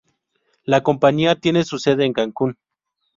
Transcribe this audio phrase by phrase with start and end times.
[0.63, 2.57] La compañía tiene su sede en Cancún.